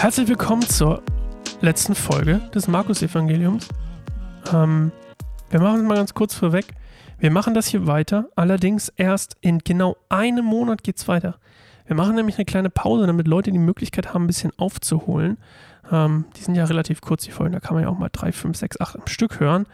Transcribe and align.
Herzlich 0.00 0.28
willkommen 0.28 0.62
zur 0.62 1.02
letzten 1.60 1.94
Folge 1.94 2.40
des 2.54 2.68
Markus-Evangeliums. 2.68 3.68
Ähm, 4.50 4.92
wir 5.50 5.60
machen 5.60 5.80
es 5.82 5.86
mal 5.86 5.96
ganz 5.96 6.14
kurz 6.14 6.34
vorweg. 6.34 6.64
Wir 7.18 7.30
machen 7.30 7.52
das 7.52 7.66
hier 7.66 7.86
weiter, 7.86 8.30
allerdings 8.34 8.88
erst 8.96 9.36
in 9.42 9.58
genau 9.58 9.98
einem 10.08 10.46
Monat 10.46 10.82
geht 10.84 10.96
es 10.96 11.06
weiter. 11.06 11.36
Wir 11.86 11.96
machen 11.96 12.14
nämlich 12.14 12.38
eine 12.38 12.46
kleine 12.46 12.70
Pause, 12.70 13.06
damit 13.06 13.28
Leute 13.28 13.52
die 13.52 13.58
Möglichkeit 13.58 14.14
haben, 14.14 14.24
ein 14.24 14.26
bisschen 14.26 14.52
aufzuholen. 14.56 15.36
Ähm, 15.92 16.24
die 16.34 16.44
sind 16.44 16.54
ja 16.54 16.64
relativ 16.64 17.02
kurz, 17.02 17.24
die 17.24 17.30
Folgen, 17.30 17.52
da 17.52 17.60
kann 17.60 17.74
man 17.74 17.82
ja 17.82 17.90
auch 17.90 17.98
mal 17.98 18.08
drei, 18.10 18.32
fünf, 18.32 18.56
sechs, 18.56 18.80
acht 18.80 18.96
am 18.96 19.06
Stück 19.06 19.38
hören. 19.38 19.66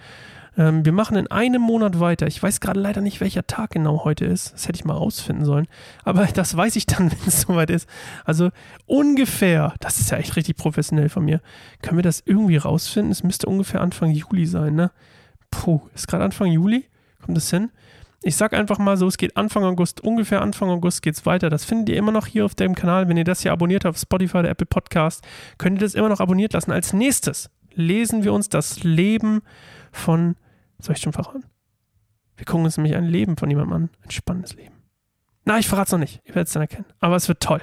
Ähm, 0.56 0.84
wir 0.84 0.92
machen 0.92 1.16
in 1.16 1.26
einem 1.30 1.60
Monat 1.60 2.00
weiter. 2.00 2.26
Ich 2.26 2.42
weiß 2.42 2.60
gerade 2.60 2.80
leider 2.80 3.00
nicht, 3.00 3.20
welcher 3.20 3.46
Tag 3.46 3.70
genau 3.70 4.04
heute 4.04 4.24
ist. 4.24 4.54
Das 4.54 4.66
hätte 4.66 4.76
ich 4.76 4.84
mal 4.84 4.94
rausfinden 4.94 5.44
sollen. 5.44 5.66
Aber 6.04 6.26
das 6.34 6.56
weiß 6.56 6.76
ich 6.76 6.86
dann, 6.86 7.10
wenn 7.10 7.26
es 7.26 7.42
soweit 7.42 7.70
ist. 7.70 7.88
Also 8.24 8.50
ungefähr, 8.86 9.74
das 9.80 9.98
ist 9.98 10.10
ja 10.10 10.18
echt 10.18 10.36
richtig 10.36 10.56
professionell 10.56 11.08
von 11.08 11.24
mir. 11.24 11.40
Können 11.82 11.98
wir 11.98 12.02
das 12.02 12.22
irgendwie 12.24 12.56
rausfinden? 12.56 13.12
Es 13.12 13.22
müsste 13.22 13.46
ungefähr 13.46 13.80
Anfang 13.80 14.10
Juli 14.10 14.46
sein, 14.46 14.74
ne? 14.74 14.90
Puh, 15.50 15.80
ist 15.94 16.08
gerade 16.08 16.24
Anfang 16.24 16.50
Juli? 16.50 16.86
Kommt 17.24 17.36
das 17.36 17.50
hin? 17.50 17.70
Ich 18.22 18.36
sag 18.36 18.54
einfach 18.54 18.78
mal 18.78 18.96
so, 18.96 19.06
es 19.06 19.18
geht 19.18 19.36
Anfang 19.36 19.62
August, 19.62 20.00
ungefähr 20.00 20.42
Anfang 20.42 20.68
August 20.70 21.02
geht's 21.02 21.26
weiter. 21.26 21.48
Das 21.48 21.64
findet 21.64 21.90
ihr 21.90 21.96
immer 21.96 22.12
noch 22.12 22.26
hier 22.26 22.44
auf 22.44 22.54
dem 22.54 22.74
Kanal. 22.74 23.08
Wenn 23.08 23.16
ihr 23.16 23.24
das 23.24 23.42
hier 23.42 23.52
abonniert 23.52 23.84
habt 23.84 23.98
Spotify 23.98 24.38
oder 24.38 24.48
Apple 24.48 24.66
Podcast, 24.66 25.22
könnt 25.58 25.78
ihr 25.78 25.86
das 25.86 25.94
immer 25.94 26.08
noch 26.08 26.20
abonniert 26.20 26.52
lassen. 26.54 26.72
Als 26.72 26.92
nächstes 26.92 27.50
lesen 27.74 28.24
wir 28.24 28.32
uns 28.32 28.48
das 28.48 28.82
Leben 28.82 29.42
von 29.92 30.34
soll 30.80 30.94
ich 30.94 31.00
schon 31.00 31.12
verraten? 31.12 31.44
Wir 32.36 32.44
gucken 32.44 32.64
uns 32.64 32.76
nämlich 32.76 32.94
ein 32.94 33.04
Leben 33.04 33.36
von 33.36 33.48
jemandem 33.50 33.72
an. 33.72 33.90
Ein 34.04 34.10
spannendes 34.10 34.54
Leben. 34.54 34.74
Na, 35.44 35.58
ich 35.58 35.68
verrate 35.68 35.86
es 35.86 35.92
noch 35.92 35.98
nicht. 35.98 36.20
Ihr 36.24 36.34
werdet 36.34 36.48
es 36.48 36.54
dann 36.54 36.62
erkennen. 36.62 36.86
Aber 37.00 37.16
es 37.16 37.28
wird 37.28 37.40
toll. 37.40 37.62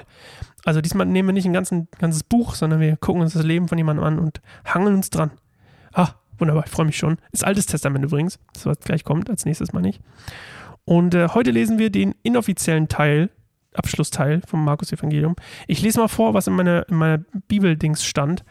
Also 0.64 0.80
diesmal 0.80 1.06
nehmen 1.06 1.28
wir 1.28 1.32
nicht 1.34 1.44
ein 1.44 1.52
ganzen, 1.52 1.88
ganzes 1.98 2.24
Buch, 2.24 2.54
sondern 2.54 2.80
wir 2.80 2.96
gucken 2.96 3.22
uns 3.22 3.34
das 3.34 3.44
Leben 3.44 3.68
von 3.68 3.78
jemandem 3.78 4.04
an 4.04 4.18
und 4.18 4.40
hangeln 4.64 4.96
uns 4.96 5.10
dran. 5.10 5.30
Ah, 5.92 6.10
wunderbar. 6.38 6.64
Ich 6.64 6.72
freue 6.72 6.86
mich 6.86 6.96
schon. 6.96 7.18
Ist 7.30 7.44
Altes 7.44 7.66
Testament 7.66 8.04
übrigens. 8.04 8.38
Das, 8.54 8.66
was 8.66 8.80
gleich 8.80 9.04
kommt, 9.04 9.28
als 9.28 9.44
nächstes 9.44 9.72
Mal 9.72 9.82
nicht. 9.82 10.00
Und 10.86 11.14
äh, 11.14 11.28
heute 11.28 11.50
lesen 11.50 11.78
wir 11.78 11.90
den 11.90 12.14
inoffiziellen 12.22 12.88
Teil, 12.88 13.30
Abschlussteil 13.74 14.40
vom 14.46 14.64
Markus 14.64 14.92
Evangelium. 14.92 15.36
Ich 15.66 15.82
lese 15.82 16.00
mal 16.00 16.08
vor, 16.08 16.32
was 16.32 16.46
in 16.46 16.54
meiner, 16.54 16.88
in 16.88 16.96
meiner 16.96 17.18
Bibeldings 17.48 18.04
stand 18.04 18.44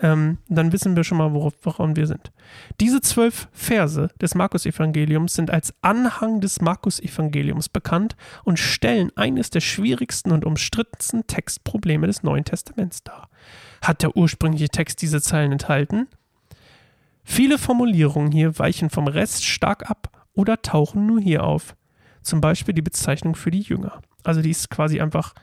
ähm, 0.00 0.38
dann 0.48 0.72
wissen 0.72 0.94
wir 0.96 1.04
schon 1.04 1.18
mal, 1.18 1.32
worauf, 1.32 1.54
woran 1.62 1.96
wir 1.96 2.06
sind. 2.06 2.30
Diese 2.80 3.00
zwölf 3.00 3.48
Verse 3.52 4.10
des 4.20 4.34
Markus-Evangeliums 4.34 5.34
sind 5.34 5.50
als 5.50 5.74
Anhang 5.82 6.40
des 6.40 6.60
Markus-Evangeliums 6.60 7.68
bekannt 7.68 8.16
und 8.44 8.58
stellen 8.58 9.10
eines 9.16 9.50
der 9.50 9.60
schwierigsten 9.60 10.30
und 10.30 10.44
umstrittensten 10.44 11.26
Textprobleme 11.26 12.06
des 12.06 12.22
Neuen 12.22 12.44
Testaments 12.44 13.02
dar. 13.02 13.28
Hat 13.82 14.02
der 14.02 14.16
ursprüngliche 14.16 14.68
Text 14.68 15.02
diese 15.02 15.20
Zeilen 15.20 15.52
enthalten? 15.52 16.06
Viele 17.24 17.58
Formulierungen 17.58 18.32
hier 18.32 18.58
weichen 18.58 18.90
vom 18.90 19.08
Rest 19.08 19.44
stark 19.44 19.90
ab 19.90 20.26
oder 20.32 20.62
tauchen 20.62 21.06
nur 21.06 21.20
hier 21.20 21.44
auf. 21.44 21.76
Zum 22.22 22.40
Beispiel 22.40 22.74
die 22.74 22.82
Bezeichnung 22.82 23.34
für 23.34 23.50
die 23.50 23.60
Jünger. 23.60 24.00
Also 24.22 24.42
die 24.42 24.50
ist 24.50 24.70
quasi 24.70 25.00
einfach, 25.00 25.34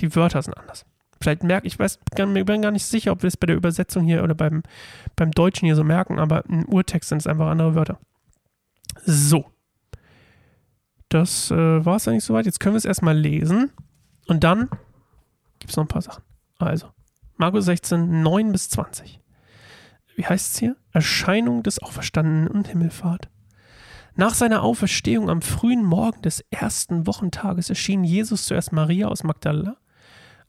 die 0.00 0.14
Wörter 0.14 0.42
sind 0.42 0.56
anders. 0.56 0.84
Vielleicht 1.20 1.42
merke 1.42 1.66
ich, 1.66 1.78
weiß, 1.78 1.98
bin 2.14 2.62
gar 2.62 2.70
nicht 2.70 2.84
sicher, 2.84 3.12
ob 3.12 3.22
wir 3.22 3.28
es 3.28 3.36
bei 3.36 3.46
der 3.46 3.56
Übersetzung 3.56 4.04
hier 4.04 4.22
oder 4.22 4.34
beim, 4.34 4.62
beim 5.16 5.30
Deutschen 5.30 5.66
hier 5.66 5.76
so 5.76 5.84
merken, 5.84 6.18
aber 6.18 6.44
im 6.46 6.64
Urtext 6.66 7.08
sind 7.08 7.18
es 7.18 7.26
einfach 7.26 7.46
andere 7.46 7.74
Wörter. 7.74 7.98
So. 9.04 9.46
Das 11.08 11.50
äh, 11.50 11.84
war 11.84 11.96
es 11.96 12.08
eigentlich 12.08 12.24
soweit. 12.24 12.46
Jetzt 12.46 12.60
können 12.60 12.74
wir 12.74 12.78
es 12.78 12.84
erstmal 12.84 13.16
lesen 13.16 13.70
und 14.26 14.44
dann 14.44 14.68
gibt 15.58 15.70
es 15.70 15.76
noch 15.76 15.84
ein 15.84 15.88
paar 15.88 16.02
Sachen. 16.02 16.22
Also, 16.58 16.88
Markus 17.36 17.64
16, 17.66 18.22
9 18.22 18.52
bis 18.52 18.68
20. 18.70 19.20
Wie 20.16 20.26
heißt 20.26 20.52
es 20.52 20.58
hier? 20.58 20.76
Erscheinung 20.92 21.62
des 21.62 21.78
Auferstandenen 21.78 22.48
und 22.48 22.68
Himmelfahrt. 22.68 23.28
Nach 24.14 24.34
seiner 24.34 24.62
Auferstehung 24.62 25.28
am 25.28 25.42
frühen 25.42 25.84
Morgen 25.84 26.22
des 26.22 26.40
ersten 26.50 27.06
Wochentages 27.06 27.68
erschien 27.68 28.02
Jesus 28.02 28.46
zuerst 28.46 28.72
Maria 28.72 29.08
aus 29.08 29.24
Magdala 29.24 29.76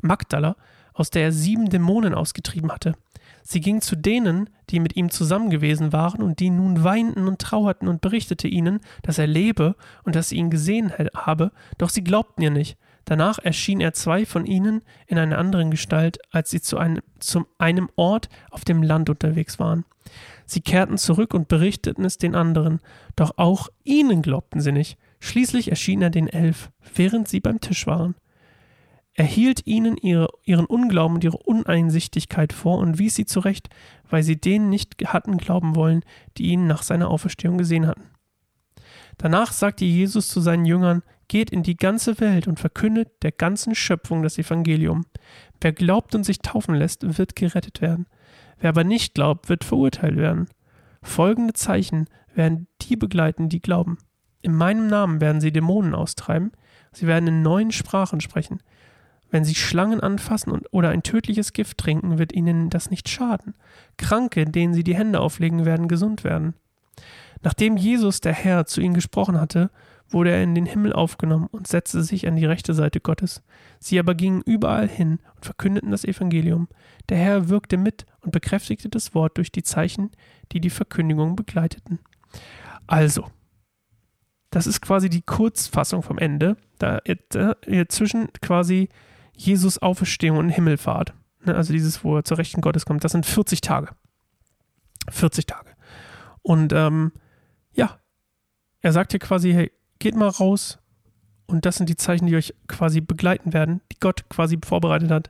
Magdala, 0.01 0.55
aus 0.93 1.09
der 1.09 1.23
er 1.23 1.31
sieben 1.31 1.69
Dämonen 1.69 2.13
ausgetrieben 2.13 2.71
hatte. 2.71 2.95
Sie 3.43 3.61
ging 3.61 3.81
zu 3.81 3.95
denen, 3.95 4.49
die 4.69 4.79
mit 4.79 4.97
ihm 4.97 5.09
zusammen 5.09 5.49
gewesen 5.49 5.93
waren 5.93 6.21
und 6.21 6.39
die 6.39 6.49
nun 6.49 6.83
weinten 6.83 7.27
und 7.27 7.39
trauerten 7.39 7.87
und 7.87 8.01
berichtete 8.01 8.47
ihnen, 8.47 8.81
dass 9.03 9.19
er 9.19 9.27
lebe 9.27 9.75
und 10.03 10.15
dass 10.15 10.29
sie 10.29 10.35
ihn 10.35 10.49
gesehen 10.49 10.91
habe, 11.15 11.51
doch 11.77 11.89
sie 11.89 12.03
glaubten 12.03 12.41
ihr 12.41 12.51
nicht. 12.51 12.77
Danach 13.05 13.39
erschien 13.39 13.79
er 13.79 13.93
zwei 13.93 14.25
von 14.25 14.45
ihnen 14.45 14.81
in 15.05 15.17
einer 15.17 15.37
anderen 15.37 15.71
Gestalt, 15.71 16.19
als 16.31 16.49
sie 16.49 16.59
zu 16.59 16.77
einem, 16.77 17.01
zu 17.19 17.47
einem 17.57 17.89
Ort 17.95 18.27
auf 18.51 18.65
dem 18.65 18.83
Land 18.83 19.09
unterwegs 19.09 19.59
waren. 19.59 19.85
Sie 20.45 20.59
kehrten 20.59 20.97
zurück 20.97 21.33
und 21.33 21.47
berichteten 21.47 22.03
es 22.03 22.17
den 22.17 22.35
anderen, 22.35 22.81
doch 23.15 23.37
auch 23.37 23.69
ihnen 23.85 24.21
glaubten 24.21 24.59
sie 24.59 24.73
nicht. 24.73 24.97
Schließlich 25.21 25.69
erschien 25.69 26.01
er 26.01 26.09
den 26.09 26.27
Elf, 26.27 26.69
während 26.95 27.29
sie 27.29 27.39
beim 27.39 27.61
Tisch 27.61 27.87
waren. 27.87 28.15
Er 29.17 29.25
hielt 29.25 29.65
ihnen 29.65 29.97
ihre, 29.97 30.29
ihren 30.43 30.67
Unglauben 30.67 31.15
und 31.15 31.23
ihre 31.23 31.37
Uneinsichtigkeit 31.37 32.53
vor 32.53 32.77
und 32.77 32.99
wies 32.99 33.15
sie 33.15 33.25
zurecht, 33.25 33.67
weil 34.07 34.21
sie 34.21 34.39
denen 34.39 34.69
nicht 34.69 34.95
hatten 35.05 35.37
glauben 35.37 35.75
wollen, 35.75 36.03
die 36.37 36.51
ihn 36.51 36.67
nach 36.67 36.83
seiner 36.83 37.09
Auferstehung 37.09 37.57
gesehen 37.57 37.87
hatten. 37.87 38.11
Danach 39.17 39.51
sagte 39.51 39.85
Jesus 39.85 40.29
zu 40.29 40.39
seinen 40.39 40.65
Jüngern, 40.65 41.01
Geht 41.29 41.49
in 41.49 41.61
die 41.61 41.75
ganze 41.75 42.21
Welt 42.21 42.47
und 42.47 42.59
verkündet 42.59 43.09
der 43.21 43.33
ganzen 43.33 43.75
Schöpfung 43.75 44.23
das 44.23 44.37
Evangelium. 44.37 45.05
Wer 45.59 45.73
glaubt 45.73 46.15
und 46.15 46.23
sich 46.23 46.39
taufen 46.39 46.75
lässt, 46.75 47.17
wird 47.17 47.35
gerettet 47.35 47.81
werden. 47.81 48.05
Wer 48.59 48.69
aber 48.69 48.85
nicht 48.85 49.13
glaubt, 49.15 49.49
wird 49.49 49.65
verurteilt 49.65 50.15
werden. 50.15 50.47
Folgende 51.01 51.53
Zeichen 51.53 52.05
werden 52.33 52.67
die 52.81 52.95
begleiten, 52.95 53.49
die 53.49 53.61
glauben. 53.61 53.97
In 54.41 54.55
meinem 54.55 54.87
Namen 54.87 55.19
werden 55.19 55.41
sie 55.41 55.51
Dämonen 55.51 55.93
austreiben, 55.93 56.51
sie 56.93 57.07
werden 57.07 57.27
in 57.27 57.41
neuen 57.41 57.73
Sprachen 57.73 58.21
sprechen, 58.21 58.61
wenn 59.29 59.43
sie 59.43 59.55
Schlangen 59.55 59.99
anfassen 59.99 60.51
und, 60.51 60.67
oder 60.71 60.89
ein 60.89 61.03
tödliches 61.03 61.53
Gift 61.53 61.77
trinken, 61.77 62.17
wird 62.17 62.33
ihnen 62.33 62.69
das 62.69 62.89
nicht 62.89 63.09
schaden. 63.09 63.55
Kranke, 63.97 64.45
denen 64.45 64.73
sie 64.73 64.83
die 64.83 64.95
Hände 64.95 65.19
auflegen, 65.19 65.65
werden 65.65 65.87
gesund 65.87 66.23
werden. 66.23 66.53
Nachdem 67.43 67.77
Jesus, 67.77 68.21
der 68.21 68.33
Herr, 68.33 68.65
zu 68.65 68.81
ihnen 68.81 68.93
gesprochen 68.93 69.39
hatte, 69.39 69.69
wurde 70.09 70.31
er 70.31 70.41
in 70.41 70.55
den 70.55 70.65
Himmel 70.65 70.93
aufgenommen 70.93 71.47
und 71.51 71.67
setzte 71.67 72.01
sich 72.01 72.27
an 72.27 72.35
die 72.35 72.45
rechte 72.45 72.73
Seite 72.73 72.99
Gottes. 72.99 73.43
Sie 73.79 73.99
aber 73.99 74.15
gingen 74.15 74.41
überall 74.41 74.87
hin 74.87 75.19
und 75.35 75.45
verkündeten 75.45 75.91
das 75.91 76.05
Evangelium. 76.05 76.69
Der 77.09 77.17
Herr 77.17 77.49
wirkte 77.49 77.77
mit 77.77 78.05
und 78.21 78.31
bekräftigte 78.31 78.89
das 78.89 79.13
Wort 79.13 79.37
durch 79.37 79.51
die 79.51 79.63
Zeichen, 79.63 80.11
die 80.51 80.61
die 80.61 80.69
Verkündigung 80.69 81.35
begleiteten. 81.35 81.99
Also, 82.87 83.27
das 84.49 84.65
ist 84.65 84.81
quasi 84.81 85.09
die 85.09 85.21
Kurzfassung 85.21 86.03
vom 86.03 86.17
Ende. 86.17 86.55
Da 86.79 87.01
zwischen 87.89 88.31
quasi 88.41 88.89
Jesus 89.37 89.81
Auferstehung 89.81 90.37
und 90.37 90.49
Himmelfahrt. 90.49 91.13
Ne, 91.45 91.55
also 91.55 91.71
dieses, 91.71 92.03
wo 92.03 92.17
er 92.17 92.23
zur 92.23 92.37
Rechten 92.37 92.61
Gottes 92.61 92.85
kommt, 92.85 93.03
das 93.03 93.13
sind 93.13 93.25
40 93.25 93.61
Tage. 93.61 93.89
40 95.09 95.45
Tage. 95.45 95.71
Und 96.41 96.73
ähm, 96.73 97.13
ja, 97.73 97.99
er 98.81 98.91
sagt 98.91 99.11
hier 99.11 99.19
quasi, 99.19 99.53
hey, 99.53 99.71
geht 99.99 100.15
mal 100.15 100.27
raus 100.27 100.79
und 101.45 101.65
das 101.65 101.77
sind 101.77 101.87
die 101.89 101.95
Zeichen, 101.95 102.27
die 102.27 102.35
euch 102.35 102.53
quasi 102.67 102.99
begleiten 102.99 103.53
werden, 103.53 103.81
die 103.91 103.99
Gott 103.99 104.27
quasi 104.29 104.57
vorbereitet 104.65 105.11
hat, 105.11 105.29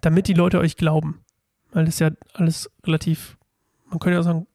damit 0.00 0.28
die 0.28 0.34
Leute 0.34 0.60
euch 0.60 0.76
glauben. 0.76 1.22
Weil 1.72 1.86
das 1.86 1.98
ja 1.98 2.10
alles 2.34 2.70
relativ, 2.84 3.36
man 3.86 3.98
könnte 3.98 4.16
ja 4.16 4.22
sagen, 4.22 4.46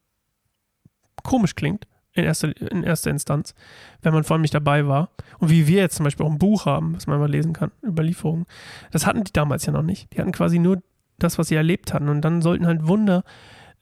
komisch 1.24 1.56
klingt 1.56 1.86
in 2.14 2.24
erster, 2.26 2.56
in 2.72 2.84
erster 2.84 3.10
Instanz, 3.10 3.54
wenn 4.02 4.14
man 4.14 4.24
vor 4.24 4.36
allem 4.36 4.42
nicht 4.42 4.54
dabei 4.54 4.88
war. 4.88 5.10
Und 5.40 5.50
wie 5.50 5.68
wir 5.68 5.82
jetzt 5.82 5.96
zum 5.96 6.04
Beispiel 6.04 6.26
auch 6.26 6.32
ein 6.32 6.40
Buch 6.40 6.66
haben, 6.66 6.96
was 6.96 7.08
man 7.08 7.20
mal 7.20 7.30
lesen 7.30 7.54
kann, 7.54 7.72
Überlieferungen. 7.84 8.46
Das 8.92 9.06
hatten 9.06 9.24
die 9.24 9.34
damals 9.34 9.66
ja 9.66 9.72
noch 9.72 9.84
nicht. 9.84 10.14
Die 10.14 10.20
hatten 10.20 10.32
quasi 10.32 10.60
nur 10.60 10.82
das, 11.20 11.38
was 11.38 11.48
sie 11.48 11.56
erlebt 11.56 11.94
hatten. 11.94 12.10
Und 12.10 12.22
dann 12.22 12.42
sollten 12.42 12.68
halt 12.68 12.88
Wunder 12.88 13.24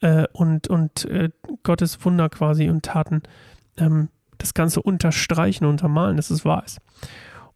äh, 0.00 0.26
und, 0.32 0.68
und 0.68 1.04
äh, 1.06 1.30
Gottes 1.62 2.04
Wunder 2.04 2.28
quasi 2.28 2.68
und 2.68 2.84
Taten 2.84 3.22
ähm, 3.76 4.08
das 4.38 4.54
Ganze 4.54 4.82
unterstreichen, 4.82 5.64
untermalen, 5.66 6.16
dass 6.16 6.30
es 6.30 6.44
wahr 6.44 6.64
ist. 6.64 6.80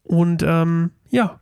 Und 0.03 0.43
ähm, 0.43 0.91
ja, 1.09 1.39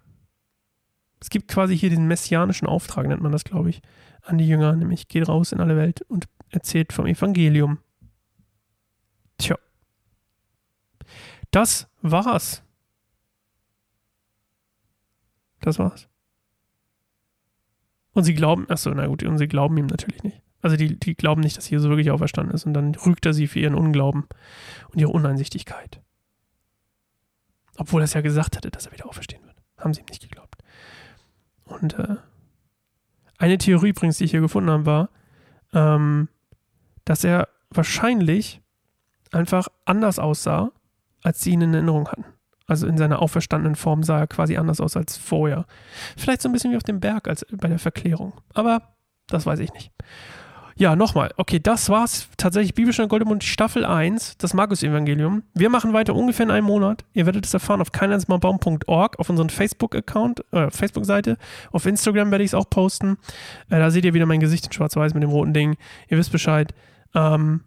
es 1.19 1.29
gibt 1.29 1.47
quasi 1.49 1.77
hier 1.77 1.89
den 1.89 2.07
messianischen 2.07 2.67
Auftrag, 2.67 3.07
nennt 3.07 3.21
man 3.21 3.31
das, 3.31 3.43
glaube 3.43 3.69
ich, 3.69 3.81
an 4.21 4.37
die 4.37 4.47
Jünger, 4.47 4.75
nämlich 4.75 5.07
geht 5.07 5.27
raus 5.27 5.51
in 5.51 5.59
alle 5.59 5.75
Welt 5.75 6.01
und 6.07 6.25
erzählt 6.49 6.93
vom 6.93 7.07
Evangelium. 7.07 7.79
Tja. 9.37 9.57
Das 11.51 11.87
war's. 12.01 12.63
Das 15.61 15.79
war's. 15.79 16.07
Und 18.13 18.23
sie 18.25 18.33
glauben, 18.33 18.69
achso, 18.69 18.91
na 18.91 19.07
gut, 19.07 19.23
und 19.23 19.37
sie 19.37 19.47
glauben 19.47 19.77
ihm 19.77 19.87
natürlich 19.87 20.23
nicht. 20.23 20.41
Also 20.61 20.77
die, 20.77 20.97
die 20.97 21.15
glauben 21.15 21.41
nicht, 21.41 21.57
dass 21.57 21.69
Jesus 21.69 21.89
wirklich 21.89 22.11
auferstanden 22.11 22.55
ist 22.55 22.65
und 22.65 22.73
dann 22.73 22.95
rügt 22.95 23.25
er 23.25 23.33
sie 23.33 23.47
für 23.47 23.59
ihren 23.59 23.75
Unglauben 23.75 24.27
und 24.91 24.99
ihre 24.99 25.11
Uneinsichtigkeit. 25.11 26.01
Obwohl 27.75 28.01
er 28.01 28.05
es 28.05 28.13
ja 28.13 28.21
gesagt 28.21 28.55
hatte, 28.55 28.71
dass 28.71 28.85
er 28.85 28.93
wieder 28.93 29.07
auferstehen 29.07 29.43
wird. 29.45 29.57
Haben 29.77 29.93
sie 29.93 30.01
ihm 30.01 30.05
nicht 30.09 30.21
geglaubt. 30.21 30.63
Und 31.65 31.99
äh, 31.99 32.15
Eine 33.37 33.57
Theorie 33.57 33.89
übrigens, 33.89 34.17
die 34.19 34.25
ich 34.25 34.31
hier 34.31 34.41
gefunden 34.41 34.69
habe, 34.69 34.85
war, 34.85 35.09
ähm, 35.73 36.29
dass 37.03 37.23
er 37.23 37.49
wahrscheinlich 37.69 38.61
einfach 39.33 39.67
anders 39.85 40.19
aussah, 40.19 40.71
als 41.23 41.41
sie 41.41 41.51
ihn 41.51 41.61
in 41.61 41.73
Erinnerung 41.73 42.07
hatten. 42.07 42.25
Also 42.65 42.87
in 42.87 42.97
seiner 42.97 43.21
auferstandenen 43.21 43.75
Form 43.75 44.03
sah 44.03 44.19
er 44.19 44.27
quasi 44.27 44.57
anders 44.57 44.79
aus 44.79 44.95
als 44.95 45.17
vorher. 45.17 45.65
Vielleicht 46.17 46.41
so 46.41 46.49
ein 46.49 46.53
bisschen 46.53 46.71
wie 46.71 46.77
auf 46.77 46.83
dem 46.83 46.99
Berg 46.99 47.27
als 47.27 47.45
bei 47.51 47.67
der 47.67 47.79
Verklärung. 47.79 48.33
Aber 48.53 48.93
das 49.27 49.45
weiß 49.45 49.59
ich 49.59 49.73
nicht. 49.73 49.91
Ja, 50.75 50.95
nochmal. 50.95 51.31
Okay, 51.37 51.59
das 51.59 51.89
war's 51.89 52.29
tatsächlich 52.35 52.73
Bibelstunde 52.73 53.07
Goldemund 53.07 53.43
Staffel 53.43 53.85
1, 53.85 54.37
das 54.39 54.55
Markus-Evangelium. 54.55 55.43
Wir 55.53 55.69
machen 55.69 55.93
weiter 55.93 56.15
ungefähr 56.15 56.45
in 56.45 56.51
einem 56.51 56.65
Monat. 56.65 57.05
Ihr 57.13 57.27
werdet 57.27 57.45
es 57.45 57.53
erfahren 57.53 57.79
auf 57.79 57.91
keinleinsmalbaum.org, 57.91 59.19
auf 59.19 59.29
unserem 59.29 59.49
Facebook-Account, 59.49 60.43
äh, 60.51 60.71
Facebook-Seite. 60.71 61.37
Auf 61.71 61.85
Instagram 61.85 62.31
werde 62.31 62.43
ich 62.43 62.51
es 62.51 62.55
auch 62.55 62.69
posten. 62.69 63.17
Äh, 63.69 63.77
da 63.79 63.91
seht 63.91 64.03
ihr 64.03 64.15
wieder 64.15 64.25
mein 64.25 64.39
Gesicht 64.39 64.65
in 64.65 64.71
schwarz-weiß 64.71 65.13
mit 65.13 65.21
dem 65.21 65.29
roten 65.29 65.53
Ding. 65.53 65.77
Ihr 66.09 66.17
wisst 66.17 66.31
Bescheid. 66.31 66.73
Ähm, 67.13 67.61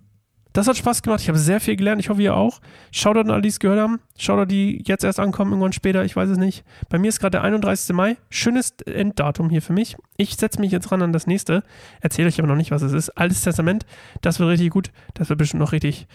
das 0.56 0.68
hat 0.68 0.76
Spaß 0.78 1.02
gemacht. 1.02 1.20
Ich 1.20 1.28
habe 1.28 1.38
sehr 1.38 1.60
viel 1.60 1.76
gelernt. 1.76 2.00
Ich 2.00 2.08
hoffe, 2.08 2.22
ihr 2.22 2.34
auch. 2.34 2.60
Shoutout 2.90 3.20
an 3.20 3.30
alle, 3.30 3.42
die 3.42 3.50
es 3.50 3.58
gehört 3.58 3.78
haben. 3.78 4.00
Shoutout, 4.18 4.46
die 4.46 4.82
jetzt 4.86 5.04
erst 5.04 5.20
ankommen, 5.20 5.52
irgendwann 5.52 5.74
später. 5.74 6.02
Ich 6.02 6.16
weiß 6.16 6.30
es 6.30 6.38
nicht. 6.38 6.64
Bei 6.88 6.98
mir 6.98 7.08
ist 7.08 7.20
gerade 7.20 7.32
der 7.32 7.42
31. 7.42 7.94
Mai. 7.94 8.16
Schönes 8.30 8.70
Enddatum 8.86 9.50
hier 9.50 9.60
für 9.60 9.74
mich. 9.74 9.96
Ich 10.16 10.36
setze 10.36 10.58
mich 10.58 10.72
jetzt 10.72 10.90
ran 10.90 11.02
an 11.02 11.12
das 11.12 11.26
nächste. 11.26 11.62
Erzähle 12.00 12.28
euch 12.28 12.38
aber 12.38 12.48
noch 12.48 12.56
nicht, 12.56 12.70
was 12.70 12.80
es 12.80 12.92
ist. 12.92 13.10
Altes 13.10 13.42
Testament. 13.42 13.84
Das 14.22 14.38
wird 14.38 14.48
richtig 14.48 14.70
gut. 14.70 14.92
Das 15.12 15.28
wird 15.28 15.38
bestimmt 15.38 15.60
noch 15.60 15.72
richtig 15.72 16.08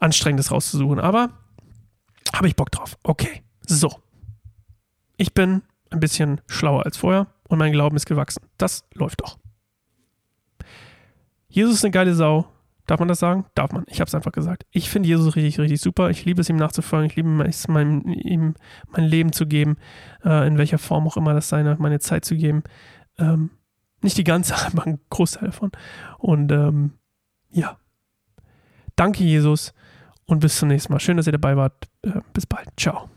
anstrengend, 0.00 0.40
das 0.40 0.50
rauszusuchen. 0.50 0.98
Aber 0.98 1.30
habe 2.34 2.48
ich 2.48 2.56
Bock 2.56 2.72
drauf. 2.72 2.98
Okay. 3.04 3.44
So. 3.68 3.90
Ich 5.16 5.32
bin 5.32 5.62
ein 5.90 6.00
bisschen 6.00 6.40
schlauer 6.48 6.84
als 6.84 6.96
vorher 6.96 7.28
und 7.48 7.58
mein 7.58 7.72
Glauben 7.72 7.94
ist 7.94 8.06
gewachsen. 8.06 8.42
Das 8.58 8.84
läuft 8.94 9.20
doch. 9.20 9.38
Jesus 11.48 11.76
ist 11.76 11.84
eine 11.84 11.92
geile 11.92 12.14
Sau. 12.16 12.48
Darf 12.86 13.00
man 13.00 13.08
das 13.08 13.18
sagen? 13.18 13.46
Darf 13.54 13.72
man. 13.72 13.84
Ich 13.88 14.00
habe 14.00 14.08
es 14.08 14.14
einfach 14.14 14.32
gesagt. 14.32 14.64
Ich 14.70 14.88
finde 14.88 15.08
Jesus 15.08 15.34
richtig, 15.34 15.58
richtig 15.58 15.80
super. 15.80 16.10
Ich 16.10 16.24
liebe 16.24 16.40
es, 16.40 16.48
ihm 16.48 16.56
nachzufolgen. 16.56 17.10
Ich 17.10 17.16
liebe 17.16 17.44
es, 17.44 17.66
mein, 17.68 18.02
ihm 18.04 18.54
mein 18.88 19.04
Leben 19.04 19.32
zu 19.32 19.46
geben, 19.46 19.76
äh, 20.24 20.46
in 20.46 20.56
welcher 20.56 20.78
Form 20.78 21.06
auch 21.06 21.16
immer 21.16 21.34
das 21.34 21.48
sein 21.48 21.64
wird, 21.64 21.80
meine 21.80 21.98
Zeit 21.98 22.24
zu 22.24 22.36
geben. 22.36 22.62
Ähm, 23.18 23.50
nicht 24.02 24.18
die 24.18 24.24
ganze, 24.24 24.54
aber 24.66 24.86
ein 24.86 25.00
Großteil 25.10 25.46
davon. 25.46 25.72
Und 26.18 26.52
ähm, 26.52 26.92
ja. 27.50 27.78
Danke, 28.94 29.24
Jesus. 29.24 29.74
Und 30.24 30.40
bis 30.40 30.58
zum 30.58 30.68
nächsten 30.68 30.92
Mal. 30.92 31.00
Schön, 31.00 31.16
dass 31.16 31.26
ihr 31.26 31.32
dabei 31.32 31.56
wart. 31.56 31.88
Äh, 32.02 32.20
bis 32.32 32.46
bald. 32.46 32.68
Ciao. 32.76 33.10